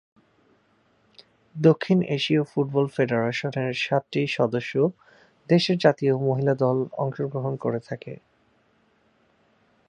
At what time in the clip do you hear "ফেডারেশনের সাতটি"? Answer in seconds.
2.87-4.21